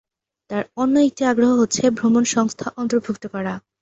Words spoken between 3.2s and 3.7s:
করা।